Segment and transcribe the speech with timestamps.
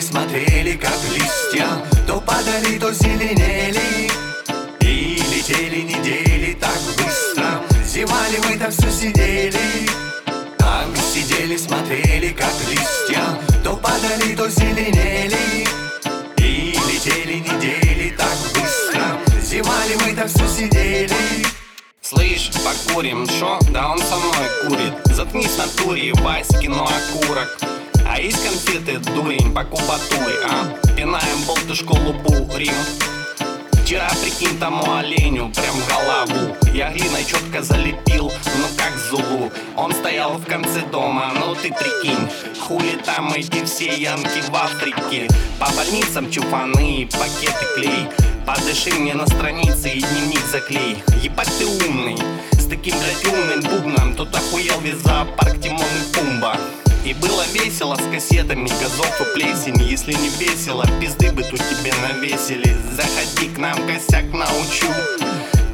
[0.00, 1.68] смотрели, как листья
[2.06, 4.10] То падали, то зеленели.
[4.80, 9.88] И летели недели так быстро Зевали мы там все сидели?
[10.58, 13.22] Так сидели, смотрели, как листья
[13.62, 15.66] То падали, то зеленели.
[16.38, 21.46] И летели недели так быстро Зевали мы там все сидели?
[22.00, 23.58] Слышь, покурим, шо?
[23.70, 25.14] Да он со мной курит.
[25.14, 30.88] Заткнись на туре, Вась, кино окурок А есть конфеты, дурень, по кубатуре, а?
[30.96, 32.74] Пинаем болтышку лубу, Рим.
[33.84, 36.56] Вчера, прикинь, тому оленю прям голову.
[36.72, 42.28] Я глиной четко залепил, ну как зулу Он стоял в конце дома, ну ты прикинь.
[42.60, 45.28] Хули там эти все янки в Африке?
[45.58, 48.08] По больницам чуфаны, пакеты клей.
[48.46, 51.02] Подыши мне на странице и дневник заклей.
[51.22, 52.16] Ебать ты умный
[52.52, 54.14] С таким, блядь, умным бубном.
[54.14, 55.71] Тут охуел весь зоопарк Пумба
[57.12, 61.92] и было весело с кассетами газов и плесени Если не весело, пизды бы тут тебе
[62.02, 62.76] навесили.
[62.96, 64.86] Заходи к нам, косяк научу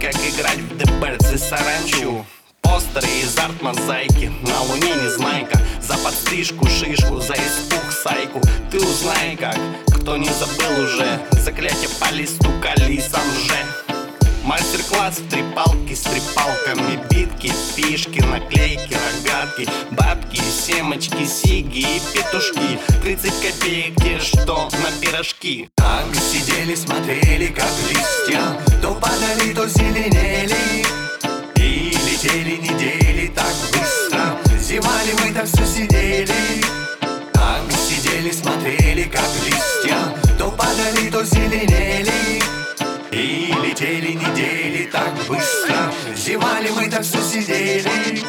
[0.00, 2.24] Как играть в ДБРЦ саранчу
[2.62, 5.60] Постеры из арт-мозаики На луне незнайка.
[5.80, 8.40] За подстрижку, шишку, за испуг, сайку.
[8.70, 9.58] Ты узнай как,
[9.98, 13.94] кто не забыл уже Заклятие по листу, калисам же.
[14.44, 19.66] Мастер-класс в три палки с трепалками Битки, фишки, наклейки, рогатки
[20.84, 22.78] семочки, сиги петушки.
[23.02, 25.68] 30 копеек те, что на пирожки?
[25.76, 28.60] Так сидели, смотрели, как листья.
[28.82, 30.84] То падали, то зеленели.
[31.56, 34.38] И летели недели так быстро.
[34.60, 36.62] Зевали мы там все сидели.
[37.32, 39.98] Так сидели, смотрели, как листья.
[40.38, 42.42] То падали, то зеленели.
[43.10, 45.92] И летели недели так быстро.
[46.14, 48.22] Зевали мы там все сидели